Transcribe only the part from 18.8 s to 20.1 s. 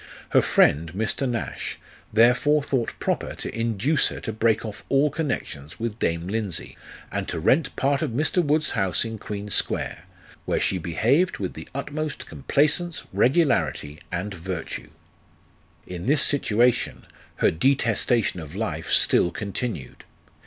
still continued.